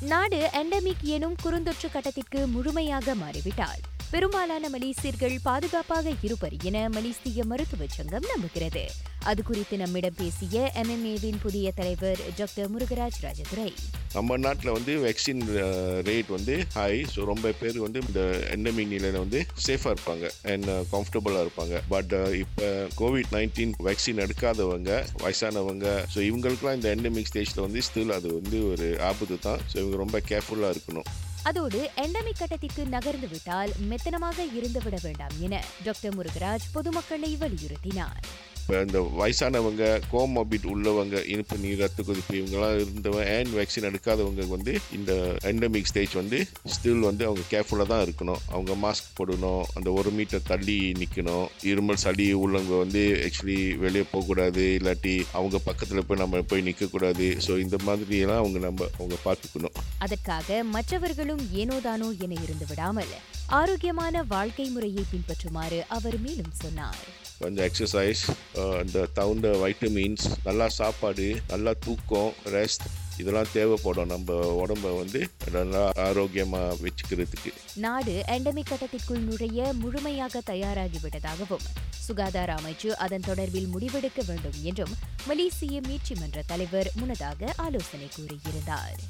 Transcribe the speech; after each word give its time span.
நாடு 0.00 0.50
எண்டமிக் 0.52 1.02
எனும் 1.02 1.36
குறுந்தொற்று 1.42 1.88
கட்டத்திற்கு 1.92 2.46
முழுமையாக 2.46 3.14
மாறிவிட்டால். 3.14 3.80
பெரும்பாலான 4.12 4.68
மலேசியர்கள் 4.74 5.34
பாதுகாப்பாக 5.48 6.12
இருப்பர் 6.26 6.54
என 6.68 6.78
மலேசிய 6.94 7.42
மருத்துவச் 7.50 7.94
சங்கம் 7.98 8.26
நம்புகிறது. 8.30 8.82
அது 9.30 9.40
குறித்து 9.48 9.74
நம்மிடம் 9.82 10.16
பேசிய 10.20 10.62
எம்எம்ஏவின் 10.82 11.38
புதிய 11.44 11.66
தலைவர் 11.78 12.20
டாக்டர் 12.38 12.70
முருகராஜ் 12.72 13.20
ராஜதுரை. 13.26 13.68
நம்ம 14.16 14.38
நாட்டில் 14.46 14.74
வந்து 14.76 14.92
வேக்சின் 15.04 15.44
ரேட் 16.08 16.30
வந்து 16.36 16.54
ஹை 16.78 16.94
ஸோ 17.12 17.28
ரொம்ப 17.32 17.52
பேர் 17.60 17.78
வந்து 17.86 18.02
இந்த 18.08 18.20
எண்டமிக் 18.56 18.92
நிலையில் 18.94 19.20
வந்து 19.24 19.40
சேஃபாக 19.66 19.94
இருப்பாங்க 19.94 20.26
அண்ட் 20.54 20.70
கம்ஃபர்டபுளாக 20.94 21.46
இருப்பாங்க. 21.46 21.76
பட் 21.94 22.14
இப்போ 22.42 22.68
கோவிட் 23.00 23.32
நைன்டீன் 23.38 23.78
வேக்சின் 23.88 24.24
எடுக்காதவங்க 24.26 24.92
வயசானவங்க 25.24 25.86
ஸோ 26.14 26.20
இவங்களுக்குலாம் 26.30 26.78
இந்த 26.80 26.90
எண்டமிக் 26.96 27.32
ஸ்டேஜில் 27.32 27.66
வந்து 27.68 27.86
ஸ்டில் 27.88 28.16
அது 28.20 28.30
வந்து 28.40 28.58
ஒரு 28.72 28.88
ஆபத்து 29.10 29.38
தான். 29.48 29.62
ஸோ 29.72 29.76
இவங்க 29.82 29.98
ரொம்ப 30.06 30.18
கேர்ஃபுல்லாக 30.32 30.74
இருக்கணும். 30.76 31.10
அதோடு 31.42 31.90
எண்டமிக் 31.96 32.38
கட்டத்திற்கு 32.38 32.88
நகர்ந்து 32.88 33.28
விட்டால் 33.28 33.72
மெத்தனமாக 33.90 34.38
இருந்து 34.54 34.80
விட 34.84 34.96
வேண்டாம் 35.02 35.36
என 35.40 35.62
டாக்டர் 35.84 36.16
முருகராஜ் 36.16 36.66
பொதுமக்களை 36.72 37.36
வலியுறுத்தினார். 37.40 38.39
இப்போ 38.60 38.82
இந்த 38.86 38.98
வயசானவங்க 39.20 39.84
கோமோபிட் 40.10 40.66
உள்ளவங்க 40.72 41.16
இனிப்பு 41.32 41.56
நீர் 41.62 41.80
ரத்த 41.82 42.02
கொதிப்பு 42.08 42.34
இவங்கெல்லாம் 42.40 42.74
இருந்தவங்க 42.82 43.24
அண்ட் 43.36 43.54
வேக்சின் 43.58 43.86
எடுக்காதவங்க 43.88 44.44
வந்து 44.52 44.72
இந்த 44.98 45.12
எண்டமிக் 45.50 45.88
ஸ்டேஜ் 45.90 46.14
வந்து 46.20 46.38
ஸ்டில் 46.74 47.06
வந்து 47.08 47.24
அவங்க 47.28 47.42
கேர்ஃபுல்லாக 47.52 47.88
தான் 47.92 48.02
இருக்கணும். 48.06 48.40
அவங்க 48.54 48.72
மாஸ்க் 48.84 49.08
போடணும் 49.18 49.64
அந்த 49.76 49.88
ஒரு 49.92 50.10
மீட்டர் 50.18 50.46
தள்ளி 50.50 50.76
நிற்கணும் 51.00 51.46
இருமல் 51.70 52.00
சளி 52.04 52.26
உள்ளவங்க 52.42 52.76
வந்து 52.84 53.02
ஆக்சுவலி 53.26 53.58
வெளியே 53.84 54.04
போகக்கூடாது 54.12 54.64
இல்லாட்டி 54.78 55.14
அவங்க 55.38 55.58
பக்கத்தில் 55.68 56.06
போய் 56.08 56.22
நம்ம 56.22 56.42
போய் 56.52 56.66
நிற்கக்கூடாது 56.68 57.28
ஸோ 57.46 57.58
இந்த 57.64 57.78
மாதிரியெல்லாம் 57.88 58.42
அவங்க 58.42 58.60
நம்ம 58.66 58.88
அவங்க 58.98 59.18
பார்த்துக்கணும். 59.26 59.76
அதற்காக 60.06 60.62
மற்றவர்களும் 60.76 61.44
ஏனோதானோ 61.62 62.10
என 62.26 62.38
இருந்து 62.46 62.68
விடாமல் 62.70 63.12
ஆரோக்கியமான 63.60 64.22
வாழ்க்கை 64.34 64.68
முறையை 64.76 65.04
பின்பற்றுமாறு 65.12 65.80
அவர் 65.96 66.18
மேலும் 66.26 66.54
சொன்னார். 66.62 67.02
கொஞ்சம் 67.42 67.66
எக்ஸசைஸ் 67.68 68.22
uh, 68.60 68.72
அந்த 68.80 69.06
தகுந்த 69.18 69.48
வைட்டமின்ஸ் 69.62 70.26
நல்லா 70.48 70.66
சாப்பாடு 70.80 71.28
நல்லா 71.52 71.72
தூக்கம் 71.86 72.32
ரெஸ்ட் 72.56 72.84
இதெல்லாம் 73.20 73.50
தேவைப்படும். 73.52 74.10
நம்ம 74.12 74.36
உடம்ப 74.60 74.90
வந்து 74.98 75.20
நல்லா 75.56 75.82
ஆரோக்கியமாக 76.04 76.76
வச்சுக்கிறதுக்கு. 76.84 77.50
நாடு 77.86 78.14
எண்டமிக் 78.34 78.70
கட்டத்திற்குள் 78.70 79.24
நுழைய 79.28 79.72
முழுமையாக 79.82 80.42
தயாராகிவிட்டதாகவும் 80.52 81.66
சுகாதார 82.06 82.54
அமைச்சு 82.60 82.90
அதன் 83.04 83.26
தொடர்பில் 83.28 83.68
முடிவெடுக்க 83.74 84.20
வேண்டும் 84.30 84.58
என்றும் 84.70 84.94
மலேசிய 85.30 85.80
மீட்சி 85.88 86.16
மன்ற 86.20 86.44
தலைவர் 86.52 86.90
முன்னதாக 87.00 87.52
ஆலோசனை 87.66 88.08
கூறியிருந்தார். 88.18 89.00